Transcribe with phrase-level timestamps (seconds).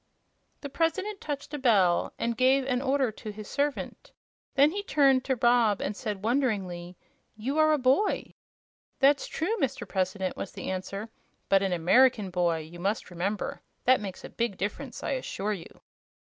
[0.61, 4.11] The President touched a bell and gave an order to his servant.
[4.55, 6.97] Then he turned to Rob and said, wonderingly:
[7.37, 8.33] "You are a boy!"
[8.97, 9.87] "That's true, Mr.
[9.87, 11.09] President," was the answer;
[11.49, 13.61] "but an American boy, you must remember.
[13.83, 15.81] That makes a big difference, I assure you."